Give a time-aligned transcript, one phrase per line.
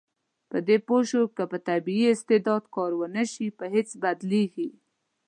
[0.49, 4.69] په دې پوه شو چې که په طبیعي استعداد کار ونشي، په هېڅ بدلیږي.